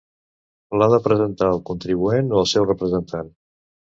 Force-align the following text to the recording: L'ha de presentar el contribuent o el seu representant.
L'ha 0.79 0.87
de 0.93 0.99
presentar 1.07 1.49
el 1.57 1.61
contribuent 1.69 2.33
o 2.37 2.39
el 2.45 2.49
seu 2.55 2.67
representant. 2.71 3.33